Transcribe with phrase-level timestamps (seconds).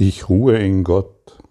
[0.00, 1.42] Ich ruhe in Gott.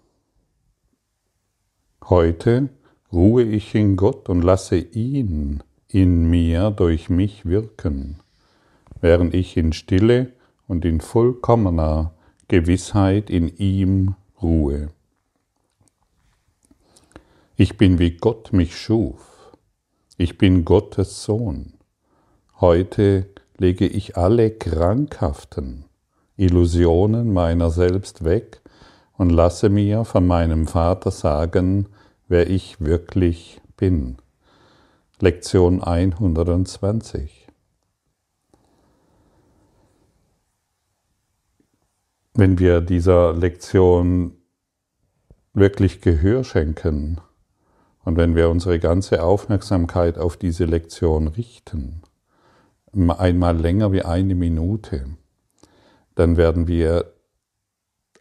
[2.02, 2.70] Heute
[3.12, 8.20] ruhe ich in Gott und lasse ihn in mir durch mich wirken,
[9.02, 10.32] während ich in Stille
[10.66, 12.14] und in vollkommener
[12.48, 14.92] Gewissheit in ihm ruhe.
[17.54, 19.52] Ich bin wie Gott mich schuf.
[20.16, 21.74] Ich bin Gottes Sohn.
[22.62, 25.84] Heute lege ich alle krankhaften,
[26.38, 28.62] Illusionen meiner selbst weg
[29.16, 31.88] und lasse mir von meinem Vater sagen,
[32.28, 34.18] wer ich wirklich bin.
[35.18, 37.48] Lektion 120.
[42.34, 44.36] Wenn wir dieser Lektion
[45.54, 47.20] wirklich Gehör schenken
[48.04, 52.02] und wenn wir unsere ganze Aufmerksamkeit auf diese Lektion richten,
[52.92, 55.18] einmal länger wie eine Minute,
[56.18, 57.14] dann werden wir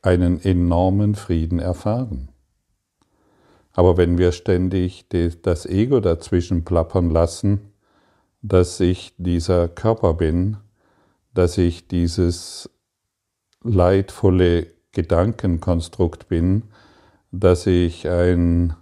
[0.04, 2.30] einen enormen Frieden erfahren.
[3.74, 5.08] Aber wenn wir ständig
[5.42, 7.74] das Ego dazwischen plappern lassen,
[8.44, 10.58] dass ich dieser Körper bin,
[11.34, 12.70] dass ich dieses
[13.64, 16.66] leidvolle Gedankenkonstrukt bin,
[17.32, 18.76] dass ich ein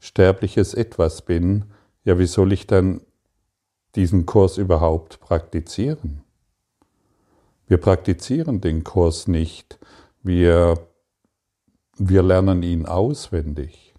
[0.00, 1.66] sterbliches Etwas bin,
[2.04, 3.02] ja, wie soll ich dann
[3.96, 6.22] diesen Kurs überhaupt praktizieren?
[7.72, 9.78] Wir praktizieren den Kurs nicht,
[10.22, 10.74] wir,
[11.96, 13.94] wir lernen ihn auswendig.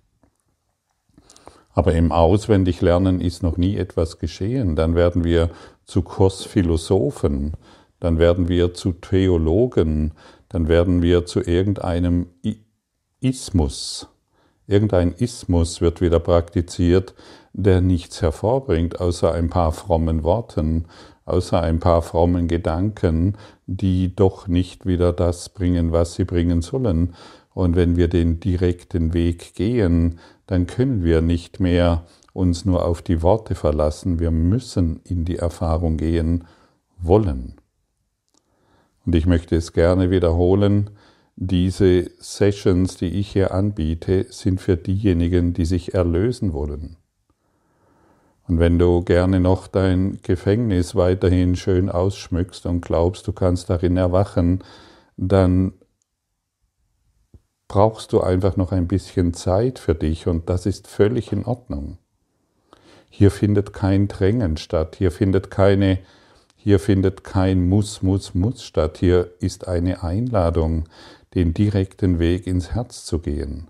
[1.72, 4.76] Aber im Auswendiglernen ist noch nie etwas geschehen.
[4.76, 5.50] Dann werden wir
[5.86, 7.54] zu Kursphilosophen,
[8.00, 10.12] dann werden wir zu Theologen,
[10.50, 12.28] dann werden wir zu irgendeinem
[13.22, 14.08] Ismus.
[14.68, 17.16] Irgendein Ismus wird wieder praktiziert,
[17.54, 20.86] der nichts hervorbringt, außer ein paar frommen Worten,
[21.26, 27.14] außer ein paar frommen Gedanken, die doch nicht wieder das bringen, was sie bringen sollen.
[27.54, 33.02] Und wenn wir den direkten Weg gehen, dann können wir nicht mehr uns nur auf
[33.02, 36.46] die Worte verlassen, wir müssen in die Erfahrung gehen
[36.98, 37.56] wollen.
[39.06, 40.90] Und ich möchte es gerne wiederholen,
[41.36, 46.98] diese Sessions, die ich hier anbiete, sind für diejenigen, die sich erlösen wollen.
[48.48, 53.98] Und wenn du gerne noch dein Gefängnis weiterhin schön ausschmückst und glaubst, du kannst darin
[53.98, 54.64] erwachen,
[55.16, 55.74] dann
[57.68, 61.98] brauchst du einfach noch ein bisschen Zeit für dich und das ist völlig in Ordnung.
[63.10, 66.00] Hier findet kein Drängen statt, hier findet keine
[66.64, 70.86] hier findet kein Muss, Muss, Muss statt, hier ist eine Einladung,
[71.34, 73.68] den direkten Weg ins Herz zu gehen.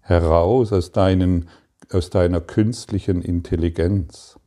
[0.00, 1.48] Heraus aus deinen
[1.94, 4.38] aus deiner künstlichen Intelligenz,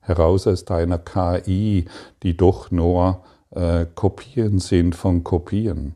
[0.00, 1.86] heraus aus deiner KI,
[2.22, 5.94] die doch nur äh, Kopien sind von Kopien,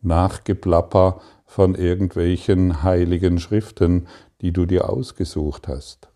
[0.00, 4.06] Nachgeplapper von irgendwelchen heiligen Schriften,
[4.40, 6.08] die du dir ausgesucht hast.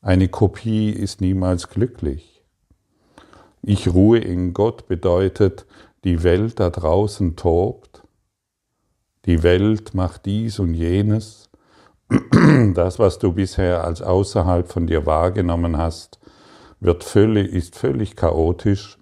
[0.00, 2.44] Eine Kopie ist niemals glücklich.
[3.62, 5.66] Ich ruhe in Gott bedeutet,
[6.04, 8.02] die Welt da draußen tobt,
[9.24, 11.47] die Welt macht dies und jenes,
[12.74, 16.18] das, was du bisher als außerhalb von dir wahrgenommen hast,
[16.80, 18.98] wird völlig, ist völlig chaotisch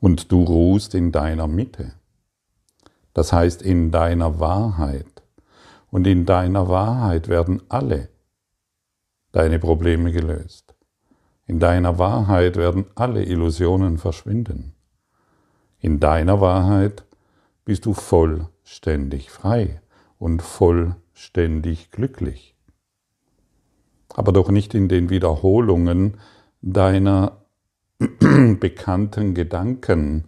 [0.00, 1.92] und du ruhst in deiner Mitte.
[3.14, 5.06] Das heißt in deiner Wahrheit.
[5.90, 8.08] Und in deiner Wahrheit werden alle
[9.32, 10.74] deine Probleme gelöst.
[11.46, 14.74] In deiner Wahrheit werden alle Illusionen verschwinden.
[15.78, 17.04] In deiner Wahrheit
[17.64, 19.80] bist du vollständig frei
[20.18, 22.54] und vollständig ständig glücklich.
[24.14, 26.18] Aber doch nicht in den Wiederholungen
[26.60, 27.38] deiner
[28.60, 30.26] bekannten Gedanken,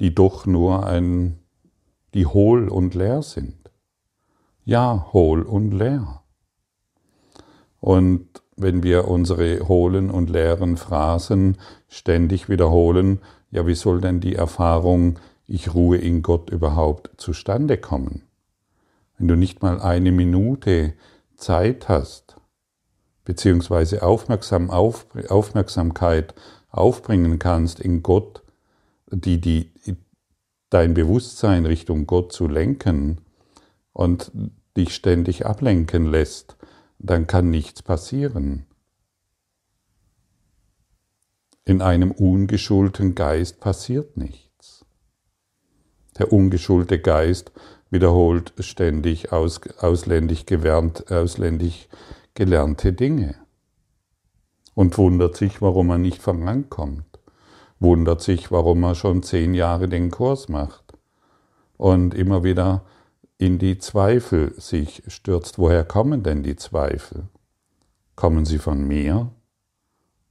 [0.00, 1.38] die doch nur ein,
[2.12, 3.70] die hohl und leer sind.
[4.64, 6.22] Ja, hohl und leer.
[7.80, 11.56] Und wenn wir unsere hohlen und leeren Phrasen
[11.88, 18.27] ständig wiederholen, ja, wie soll denn die Erfahrung, ich ruhe in Gott überhaupt zustande kommen?
[19.18, 20.94] Wenn du nicht mal eine Minute
[21.36, 22.36] Zeit hast,
[23.24, 26.34] beziehungsweise aufmerksam auf, Aufmerksamkeit
[26.70, 28.42] aufbringen kannst in Gott,
[29.10, 29.72] die, die
[30.70, 33.20] dein Bewusstsein Richtung Gott zu lenken
[33.92, 34.30] und
[34.76, 36.56] dich ständig ablenken lässt,
[36.98, 38.66] dann kann nichts passieren.
[41.64, 44.84] In einem ungeschulten Geist passiert nichts.
[46.18, 47.52] Der ungeschulte Geist
[47.90, 51.88] wiederholt ständig aus, ausländisch, gewärmt, ausländisch
[52.34, 53.34] gelernte Dinge
[54.74, 57.18] und wundert sich, warum man nicht vorankommt,
[57.80, 60.92] wundert sich, warum er schon zehn Jahre den Kurs macht
[61.76, 62.84] und immer wieder
[63.38, 65.58] in die Zweifel sich stürzt.
[65.58, 67.28] Woher kommen denn die Zweifel?
[68.16, 69.32] Kommen sie von mir?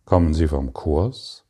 [0.06, 1.47] Kommen sie vom Kurs?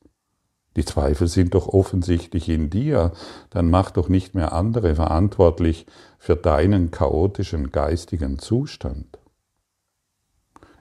[0.78, 3.12] Die Zweifel sind doch offensichtlich in dir,
[3.50, 5.88] dann mach doch nicht mehr andere verantwortlich
[6.20, 9.18] für deinen chaotischen geistigen Zustand.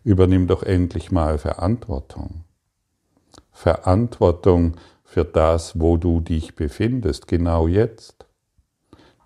[0.05, 2.45] Übernimm doch endlich mal Verantwortung.
[3.51, 8.27] Verantwortung für das, wo du dich befindest, genau jetzt.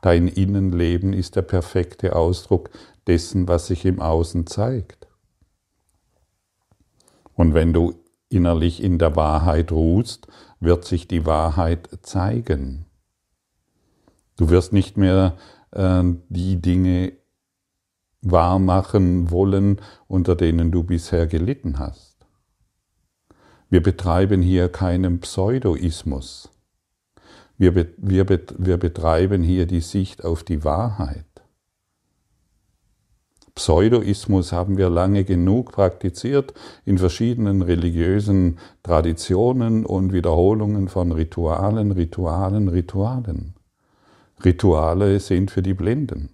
[0.02, 2.70] Dein Innenleben ist der perfekte Ausdruck
[3.08, 5.08] dessen, was sich im Außen zeigt.
[7.34, 8.00] Und wenn du
[8.31, 10.27] innerlich in der Wahrheit ruhst,
[10.61, 12.87] wird sich die Wahrheit zeigen.
[14.37, 15.37] Du wirst nicht mehr
[15.73, 17.12] äh, die Dinge
[18.23, 22.27] wahrmachen wollen, unter denen du bisher gelitten hast.
[23.69, 26.50] Wir betreiben hier keinen Pseudoismus.
[27.56, 31.30] Wir, wir, wir betreiben hier die Sicht auf die Wahrheit.
[33.61, 36.55] Pseudoismus haben wir lange genug praktiziert
[36.87, 43.53] in verschiedenen religiösen Traditionen und Wiederholungen von Ritualen, Ritualen, Ritualen.
[44.43, 46.31] Rituale sind für die Blinden.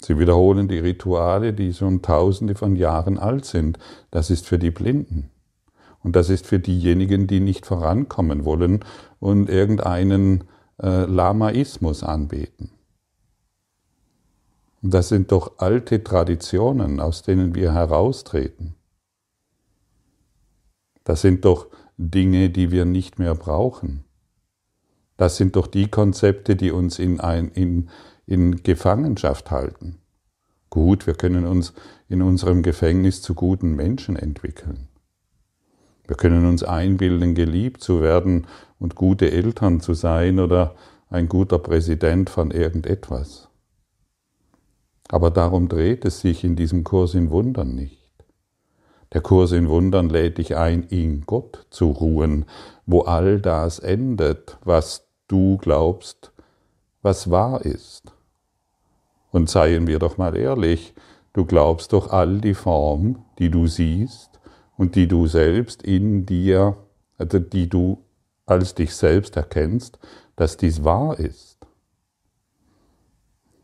[0.00, 3.78] Sie wiederholen die Rituale, die schon tausende von Jahren alt sind.
[4.10, 5.30] Das ist für die Blinden.
[6.02, 8.80] Und das ist für diejenigen, die nicht vorankommen wollen
[9.20, 10.42] und irgendeinen
[10.82, 12.70] äh, Lamaismus anbeten.
[14.84, 18.74] Das sind doch alte Traditionen, aus denen wir heraustreten.
[21.04, 24.04] Das sind doch Dinge, die wir nicht mehr brauchen.
[25.16, 27.90] Das sind doch die Konzepte, die uns in, ein, in,
[28.26, 29.98] in Gefangenschaft halten.
[30.68, 31.74] Gut, wir können uns
[32.08, 34.88] in unserem Gefängnis zu guten Menschen entwickeln.
[36.08, 38.48] Wir können uns einbilden, geliebt zu werden
[38.80, 40.74] und gute Eltern zu sein oder
[41.08, 43.51] ein guter Präsident von irgendetwas.
[45.12, 48.00] Aber darum dreht es sich in diesem Kurs in Wundern nicht.
[49.12, 52.46] Der Kurs in Wundern lädt dich ein, in Gott zu ruhen,
[52.86, 56.32] wo all das endet, was du glaubst,
[57.02, 58.14] was wahr ist.
[59.30, 60.94] Und seien wir doch mal ehrlich,
[61.34, 64.40] du glaubst doch all die Form, die du siehst
[64.78, 66.78] und die du selbst in dir,
[67.18, 68.02] also die du
[68.46, 69.98] als dich selbst erkennst,
[70.36, 71.58] dass dies wahr ist.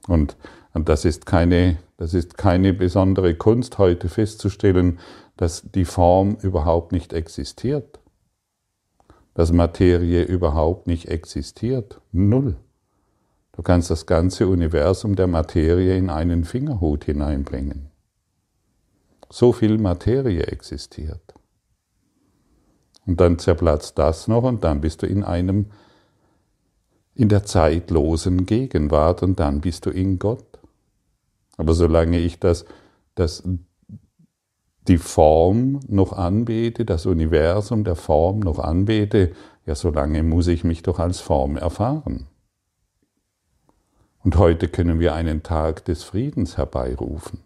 [0.08, 0.36] Und
[0.78, 5.00] und das ist keine, das ist keine besondere Kunst heute festzustellen,
[5.36, 7.98] dass die Form überhaupt nicht existiert.
[9.34, 12.00] Dass Materie überhaupt nicht existiert.
[12.12, 12.58] Null.
[13.50, 17.90] Du kannst das ganze Universum der Materie in einen Fingerhut hineinbringen.
[19.30, 21.34] So viel Materie existiert.
[23.04, 25.72] Und dann zerplatzt das noch und dann bist du in einem,
[27.16, 30.47] in der zeitlosen Gegenwart und dann bist du in Gott.
[31.58, 32.64] Aber solange ich das,
[33.14, 33.42] das,
[34.86, 39.32] die Form noch anbete, das Universum der Form noch anbete,
[39.66, 42.28] ja, solange muss ich mich doch als Form erfahren.
[44.24, 47.40] Und heute können wir einen Tag des Friedens herbeirufen.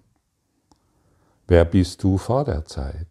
[1.49, 3.09] Wer bist du vor der Zeit?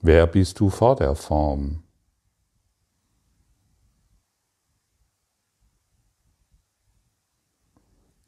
[0.00, 1.83] Wer bist du vor der Form?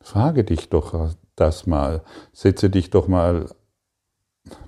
[0.07, 3.53] Frage dich doch das mal, setze dich doch mal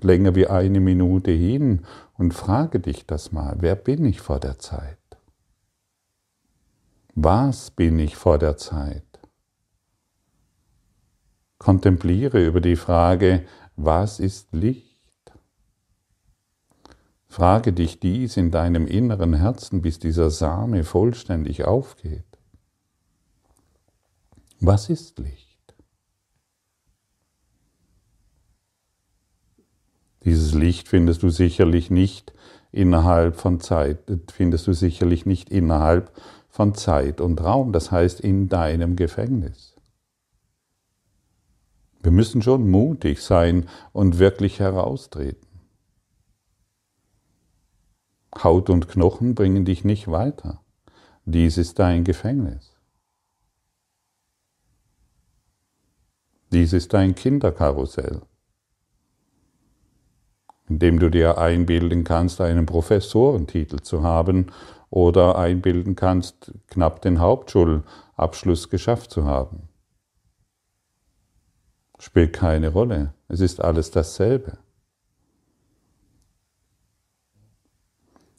[0.02, 4.58] länger wie eine Minute hin und frage dich das mal, wer bin ich vor der
[4.58, 4.98] Zeit?
[7.14, 9.04] Was bin ich vor der Zeit?
[11.58, 15.32] Kontempliere über die Frage, was ist Licht?
[17.28, 22.27] Frage dich dies in deinem inneren Herzen, bis dieser Same vollständig aufgeht.
[24.60, 25.74] Was ist Licht?
[30.24, 32.32] Dieses Licht findest du sicherlich nicht
[32.72, 34.00] innerhalb von Zeit,
[34.32, 36.12] findest du sicherlich nicht innerhalb
[36.48, 39.76] von Zeit und Raum, das heißt in deinem Gefängnis.
[42.02, 45.46] Wir müssen schon mutig sein und wirklich heraustreten.
[48.42, 50.62] Haut und Knochen bringen dich nicht weiter.
[51.24, 52.77] Dies ist dein Gefängnis.
[56.50, 58.22] Dies ist ein Kinderkarussell,
[60.68, 64.46] in dem du dir einbilden kannst, einen Professorentitel zu haben
[64.88, 69.68] oder einbilden kannst, knapp den Hauptschulabschluss geschafft zu haben.
[71.98, 74.56] Spielt keine Rolle, es ist alles dasselbe.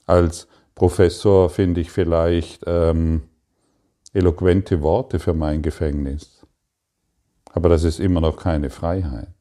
[0.07, 3.29] Als Professor finde ich vielleicht ähm,
[4.13, 6.38] eloquente Worte für mein Gefängnis.
[7.49, 9.33] Aber das ist immer noch keine Freiheit.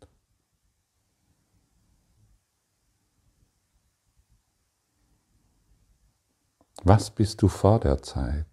[6.83, 8.47] Was bist du vor der Zeit?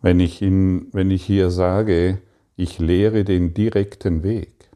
[0.00, 2.20] Wenn ich, in, wenn ich hier sage,
[2.62, 4.70] ich lehre den direkten Weg,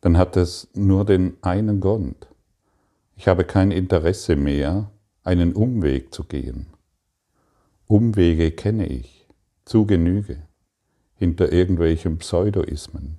[0.00, 2.26] dann hat es nur den einen Grund.
[3.16, 4.90] Ich habe kein Interesse mehr,
[5.24, 6.68] einen Umweg zu gehen.
[7.86, 9.28] Umwege kenne ich
[9.66, 10.42] zu Genüge
[11.16, 13.18] hinter irgendwelchen Pseudoismen.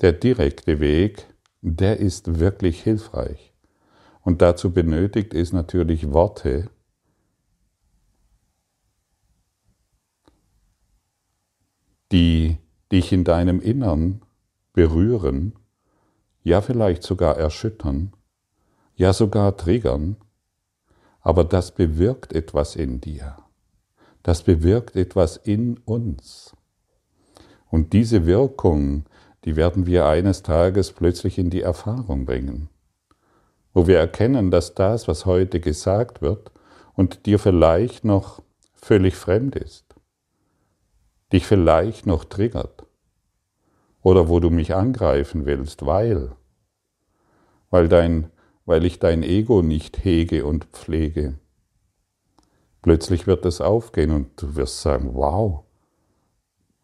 [0.00, 1.26] Der direkte Weg,
[1.60, 3.52] der ist wirklich hilfreich.
[4.22, 6.70] Und dazu benötigt es natürlich Worte,
[12.14, 12.58] die
[12.92, 14.22] dich in deinem Innern
[14.72, 15.58] berühren,
[16.44, 18.12] ja vielleicht sogar erschüttern,
[18.94, 20.14] ja sogar triggern,
[21.22, 23.38] aber das bewirkt etwas in dir.
[24.22, 26.54] Das bewirkt etwas in uns.
[27.68, 29.06] Und diese Wirkung,
[29.44, 32.68] die werden wir eines Tages plötzlich in die Erfahrung bringen,
[33.72, 36.52] wo wir erkennen, dass das, was heute gesagt wird
[36.94, 38.40] und dir vielleicht noch
[38.72, 39.93] völlig fremd ist,
[41.34, 42.86] dich vielleicht noch triggert
[44.02, 46.30] oder wo du mich angreifen willst, weil,
[47.70, 48.30] weil, dein,
[48.66, 51.36] weil ich dein Ego nicht hege und pflege.
[52.82, 55.64] Plötzlich wird es aufgehen und du wirst sagen, wow,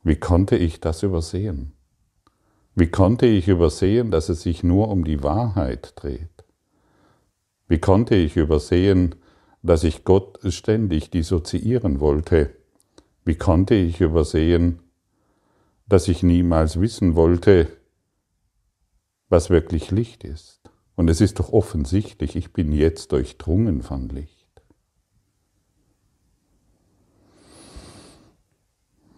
[0.02, 1.74] wie konnte ich das übersehen?
[2.74, 6.44] Wie konnte ich übersehen, dass es sich nur um die Wahrheit dreht?
[7.68, 9.14] Wie konnte ich übersehen,
[9.62, 12.59] dass ich Gott ständig dissoziieren wollte
[13.24, 14.80] wie konnte ich übersehen,
[15.86, 17.68] dass ich niemals wissen wollte,
[19.28, 20.60] was wirklich Licht ist?
[20.96, 24.62] Und es ist doch offensichtlich, ich bin jetzt durchdrungen von Licht.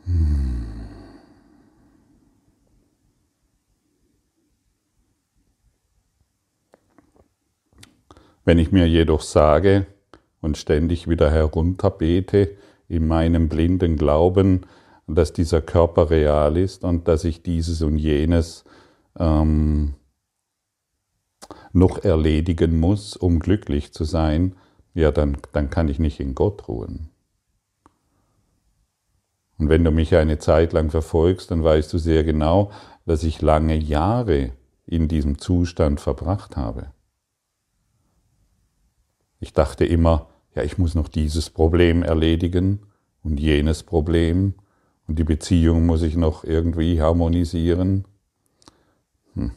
[0.04, 0.66] Hm.
[8.44, 9.86] Wenn ich mir jedoch sage
[10.40, 12.56] und ständig wieder herunterbete,
[12.92, 14.66] in meinem blinden Glauben,
[15.06, 18.64] dass dieser Körper real ist und dass ich dieses und jenes
[19.18, 19.94] ähm,
[21.72, 24.56] noch erledigen muss, um glücklich zu sein,
[24.92, 27.08] ja, dann, dann kann ich nicht in Gott ruhen.
[29.56, 32.72] Und wenn du mich eine Zeit lang verfolgst, dann weißt du sehr genau,
[33.06, 34.52] dass ich lange Jahre
[34.84, 36.92] in diesem Zustand verbracht habe.
[39.40, 42.80] Ich dachte immer, ja, ich muss noch dieses Problem erledigen
[43.22, 44.54] und jenes Problem
[45.06, 48.04] und die Beziehung muss ich noch irgendwie harmonisieren.
[49.34, 49.52] Hm.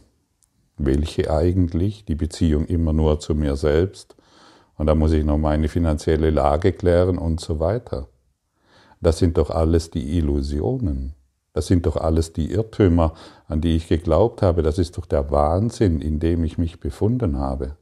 [0.78, 2.06] Welche eigentlich?
[2.06, 4.16] Die Beziehung immer nur zu mir selbst
[4.78, 8.08] und da muss ich noch meine finanzielle Lage klären und so weiter.
[9.02, 11.14] Das sind doch alles die Illusionen.
[11.54, 13.14] Das sind doch alles die Irrtümer,
[13.48, 14.62] an die ich geglaubt habe.
[14.62, 17.78] Das ist doch der Wahnsinn, in dem ich mich befunden habe.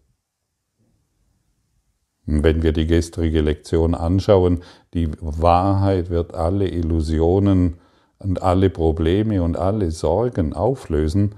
[2.26, 4.64] Wenn wir die gestrige Lektion anschauen,
[4.94, 7.76] die Wahrheit wird alle Illusionen
[8.20, 11.36] und alle Probleme und alle Sorgen auflösen,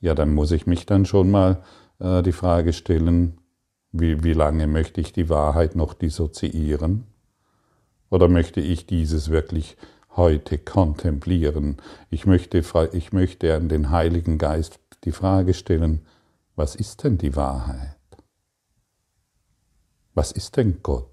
[0.00, 1.62] ja, dann muss ich mich dann schon mal
[1.98, 3.38] äh, die Frage stellen,
[3.92, 7.04] wie, wie lange möchte ich die Wahrheit noch dissoziieren?
[8.08, 9.76] Oder möchte ich dieses wirklich
[10.16, 11.76] heute kontemplieren?
[12.08, 16.00] Ich möchte, ich möchte an den Heiligen Geist die Frage stellen,
[16.56, 17.99] was ist denn die Wahrheit?
[20.14, 21.06] Was ist denn Gott?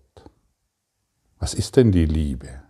[1.39, 2.63] Was ist denn die Liebe?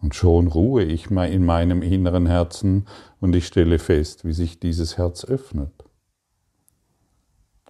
[0.00, 2.86] Und schon ruhe ich mal in meinem inneren Herzen
[3.20, 5.72] und ich stelle fest, wie sich dieses Herz öffnet.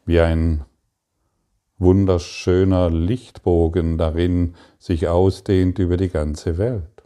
[0.04, 0.64] Wie ein
[1.78, 7.02] wunderschöner Lichtbogen darin sich ausdehnt über die ganze Welt.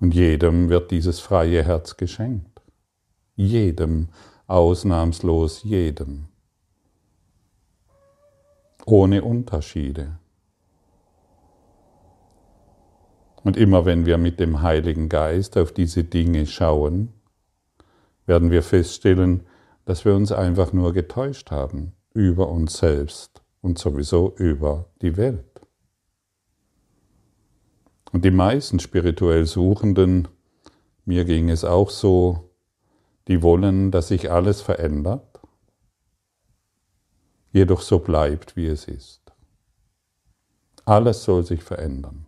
[0.00, 2.62] Und jedem wird dieses freie Herz geschenkt.
[3.36, 4.08] Jedem,
[4.46, 6.28] ausnahmslos jedem
[8.86, 10.18] ohne Unterschiede.
[13.42, 17.12] Und immer wenn wir mit dem Heiligen Geist auf diese Dinge schauen,
[18.26, 19.42] werden wir feststellen,
[19.84, 25.60] dass wir uns einfach nur getäuscht haben über uns selbst und sowieso über die Welt.
[28.12, 30.28] Und die meisten spirituell Suchenden,
[31.04, 32.50] mir ging es auch so,
[33.28, 35.33] die wollen, dass sich alles verändert,
[37.54, 39.22] jedoch so bleibt, wie es ist.
[40.84, 42.26] Alles soll sich verändern,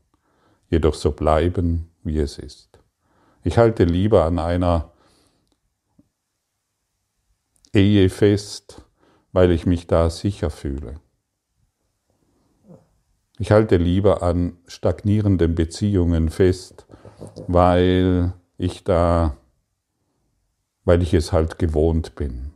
[0.70, 2.78] jedoch so bleiben, wie es ist.
[3.42, 4.92] Ich halte lieber an einer
[7.74, 8.82] Ehe fest,
[9.32, 11.00] weil ich mich da sicher fühle.
[13.38, 16.86] Ich halte lieber an stagnierenden Beziehungen fest,
[17.48, 19.36] weil ich da,
[20.84, 22.55] weil ich es halt gewohnt bin.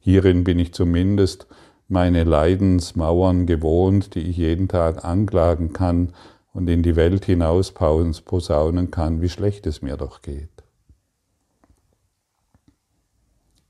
[0.00, 1.46] Hierin bin ich zumindest
[1.88, 6.12] meine Leidensmauern gewohnt, die ich jeden Tag anklagen kann
[6.52, 10.50] und in die Welt hinaus posaunen kann, wie schlecht es mir doch geht.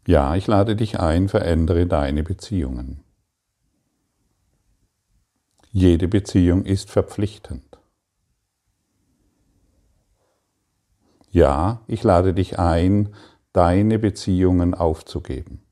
[0.07, 3.05] Ja, ich lade dich ein, verändere deine Beziehungen.
[5.71, 7.79] Jede Beziehung ist verpflichtend.
[11.31, 13.15] Ja, ich lade dich ein,
[13.53, 15.68] deine Beziehungen aufzugeben.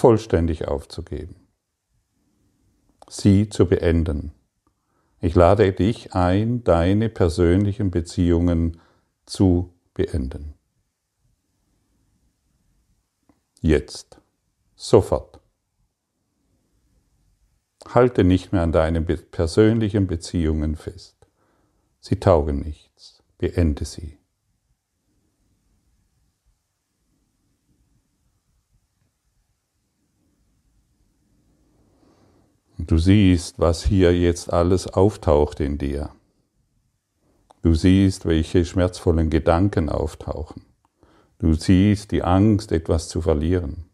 [0.00, 1.46] Vollständig aufzugeben.
[3.06, 4.32] Sie zu beenden.
[5.20, 8.80] Ich lade dich ein, deine persönlichen Beziehungen
[9.26, 10.54] zu beenden.
[13.60, 14.22] Jetzt,
[14.74, 15.38] sofort.
[17.86, 21.28] Halte nicht mehr an deinen persönlichen Beziehungen fest.
[21.98, 23.22] Sie taugen nichts.
[23.36, 24.19] Beende sie.
[32.90, 36.10] Du siehst, was hier jetzt alles auftaucht in dir.
[37.62, 40.64] Du siehst, welche schmerzvollen Gedanken auftauchen.
[41.38, 43.84] Du siehst die Angst, etwas zu verlieren.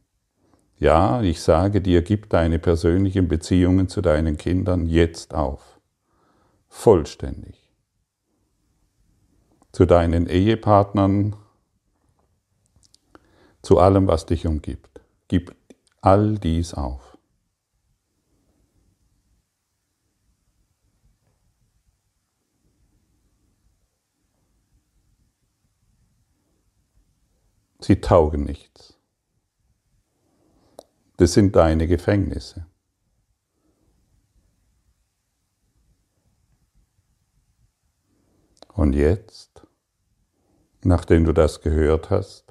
[0.78, 5.78] Ja, ich sage dir, gib deine persönlichen Beziehungen zu deinen Kindern jetzt auf.
[6.68, 7.70] Vollständig.
[9.72, 11.36] Zu deinen Ehepartnern,
[13.60, 15.00] zu allem, was dich umgibt.
[15.28, 15.54] Gib
[16.00, 17.05] all dies auf.
[27.86, 28.98] Sie taugen nichts.
[31.18, 32.66] Das sind deine Gefängnisse.
[38.72, 39.64] Und jetzt,
[40.82, 42.50] nachdem du das gehört hast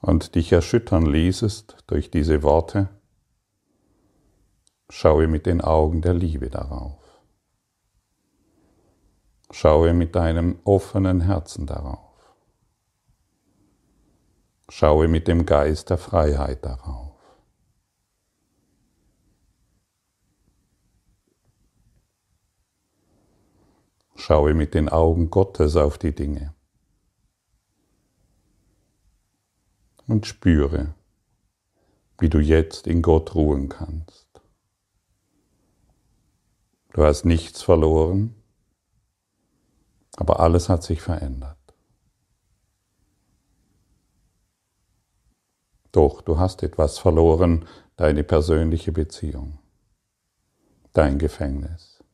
[0.00, 2.88] und dich erschüttern ließest durch diese Worte,
[4.90, 7.22] schaue mit den Augen der Liebe darauf.
[9.52, 12.07] Schaue mit deinem offenen Herzen darauf.
[14.70, 17.16] Schaue mit dem Geist der Freiheit darauf.
[24.14, 26.54] Schaue mit den Augen Gottes auf die Dinge
[30.06, 30.94] und spüre,
[32.18, 34.28] wie du jetzt in Gott ruhen kannst.
[36.92, 38.34] Du hast nichts verloren,
[40.16, 41.57] aber alles hat sich verändert.
[45.98, 49.58] Doch du hast etwas verloren, deine persönliche Beziehung,
[50.92, 52.04] dein Gefängnis,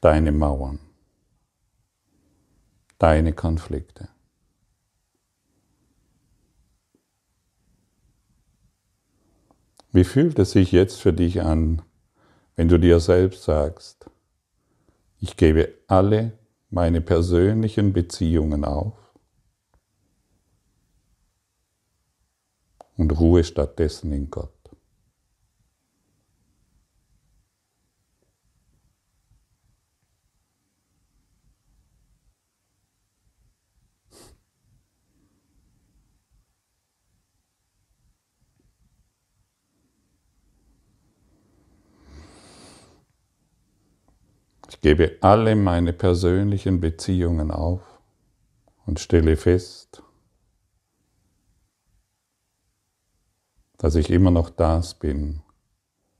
[0.00, 0.78] deine Mauern,
[3.00, 4.10] deine Konflikte.
[9.90, 11.82] Wie fühlt es sich jetzt für dich an,
[12.54, 14.08] wenn du dir selbst sagst,
[15.18, 16.38] ich gebe alle
[16.70, 19.03] meine persönlichen Beziehungen auf
[22.96, 24.50] und ruhe stattdessen in Gott.
[44.70, 47.80] Ich gebe alle meine persönlichen Beziehungen auf
[48.86, 50.03] und stelle fest,
[53.84, 55.42] dass ich immer noch das bin,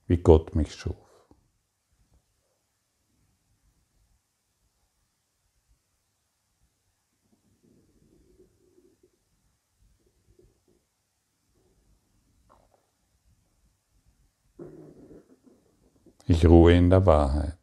[0.06, 0.96] wie Gott mich schuf.
[16.26, 17.56] Ich ruhe in der Wahrheit.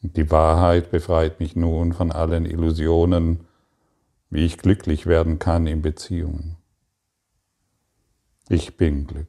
[0.00, 3.48] Und die Wahrheit befreit mich nun von allen Illusionen,
[4.30, 6.56] wie ich glücklich werden kann in Beziehungen.
[8.48, 9.28] Ich bin Glück.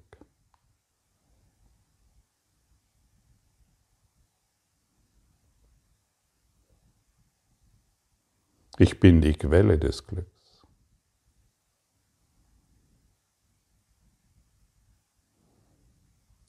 [8.77, 10.31] Ich bin die Quelle des Glücks.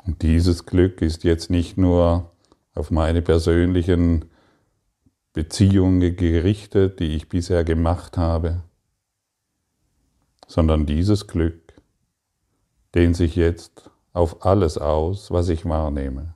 [0.04, 2.32] Und dieses Glück ist jetzt nicht nur
[2.74, 4.31] auf meine persönlichen
[5.32, 8.62] Beziehungen gerichtet, die ich bisher gemacht habe,
[10.46, 11.74] sondern dieses Glück
[12.94, 16.34] dehnt sich jetzt auf alles aus, was ich wahrnehme.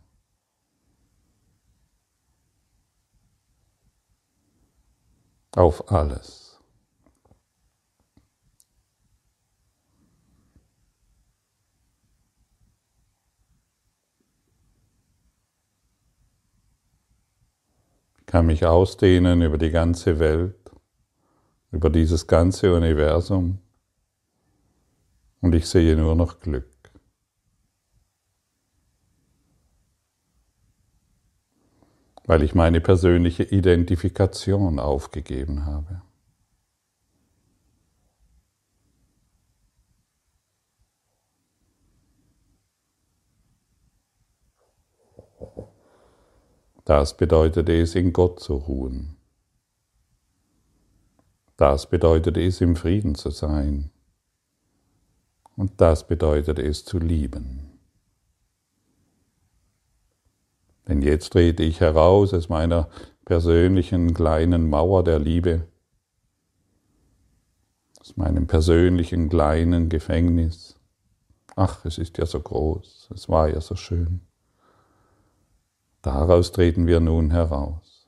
[5.54, 6.45] Auf alles.
[18.37, 20.70] Kann mich ausdehnen über die ganze Welt,
[21.72, 23.61] über dieses ganze Universum
[25.40, 26.68] und ich sehe nur noch Glück.
[32.27, 36.03] Weil ich meine persönliche Identifikation aufgegeben habe.
[46.87, 49.16] Das bedeutet es, in Gott zu ruhen.
[51.57, 53.90] Das bedeutet es, im Frieden zu sein.
[55.57, 57.81] Und das bedeutet es, zu lieben.
[60.87, 62.88] Denn jetzt trete ich heraus aus meiner
[63.25, 65.66] persönlichen kleinen Mauer der Liebe,
[67.99, 70.79] aus meinem persönlichen kleinen Gefängnis.
[71.57, 74.26] Ach, es ist ja so groß, es war ja so schön.
[76.07, 78.07] Daraus treten wir nun heraus.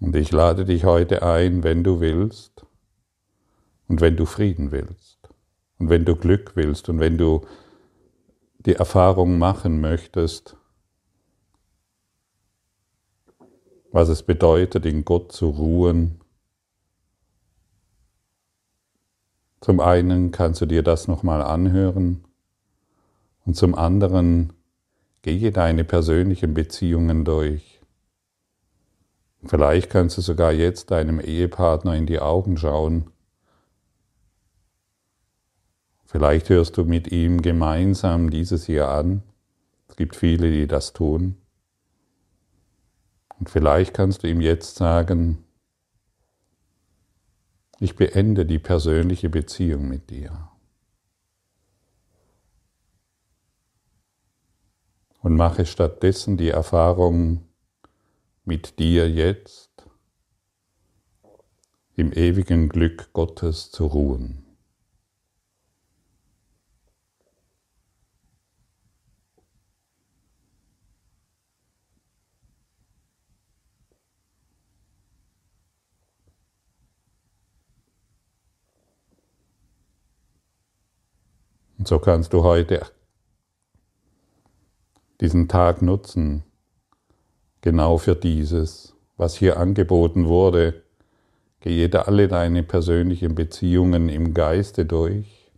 [0.00, 2.66] Und ich lade dich heute ein, wenn du willst
[3.86, 5.28] und wenn du Frieden willst
[5.78, 7.46] und wenn du Glück willst und wenn du
[8.58, 10.56] die Erfahrung machen möchtest,
[13.92, 16.23] was es bedeutet, in Gott zu ruhen,
[19.64, 22.22] Zum einen kannst du dir das nochmal anhören
[23.46, 24.52] und zum anderen
[25.22, 27.80] gehe deine persönlichen Beziehungen durch.
[29.42, 33.06] Vielleicht kannst du sogar jetzt deinem Ehepartner in die Augen schauen.
[36.04, 39.22] Vielleicht hörst du mit ihm gemeinsam dieses hier an.
[39.88, 41.38] Es gibt viele, die das tun.
[43.38, 45.43] Und vielleicht kannst du ihm jetzt sagen,
[47.84, 50.50] ich beende die persönliche Beziehung mit dir.
[55.20, 57.46] Und mache stattdessen die Erfahrung
[58.44, 59.86] mit dir jetzt
[61.94, 64.43] im ewigen Glück Gottes zu ruhen.
[81.84, 82.86] Und so kannst du heute
[85.20, 86.42] diesen Tag nutzen,
[87.60, 90.82] genau für dieses, was hier angeboten wurde.
[91.60, 95.52] Gehe alle deine persönlichen Beziehungen im Geiste durch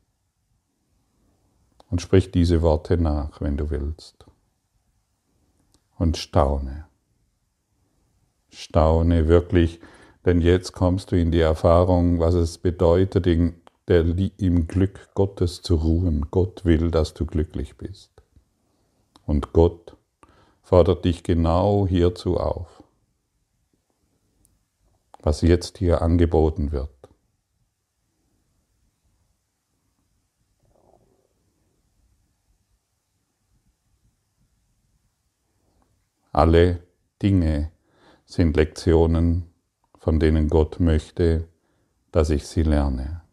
[1.90, 4.26] und sprich diese Worte nach, wenn du willst.
[5.96, 6.88] Und staune.
[8.48, 9.78] Staune wirklich,
[10.24, 13.28] denn jetzt kommst du in die Erfahrung, was es bedeutet,
[13.88, 14.04] der
[14.38, 16.26] im Glück Gottes zu ruhen.
[16.30, 18.10] Gott will, dass du glücklich bist.
[19.24, 19.96] Und Gott
[20.62, 22.82] fordert dich genau hierzu auf,
[25.20, 26.90] was jetzt hier angeboten wird.
[36.32, 36.82] Alle
[37.22, 37.72] Dinge
[38.26, 39.50] sind Lektionen,
[39.96, 41.48] von denen Gott möchte,
[42.12, 43.25] dass ich sie lerne.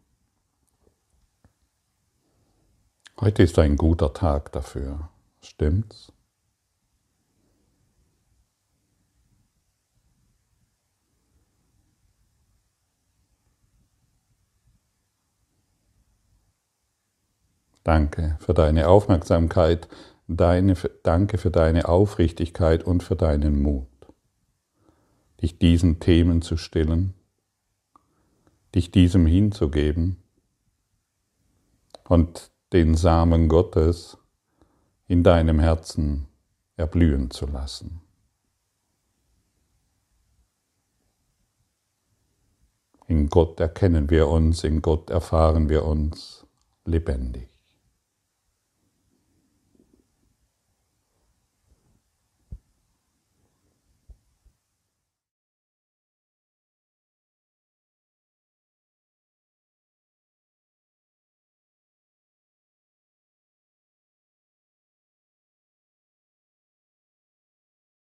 [3.20, 5.08] Heute ist ein guter Tag dafür.
[5.40, 6.12] Stimmt's?
[17.84, 19.88] Danke für deine Aufmerksamkeit,
[20.26, 23.86] deine, danke für deine Aufrichtigkeit und für deinen Mut,
[25.40, 27.14] dich diesen Themen zu stillen,
[28.74, 30.16] dich diesem hinzugeben
[32.08, 34.18] und den Samen Gottes
[35.06, 36.26] in deinem Herzen
[36.76, 38.00] erblühen zu lassen.
[43.06, 46.44] In Gott erkennen wir uns, in Gott erfahren wir uns
[46.84, 47.53] lebendig.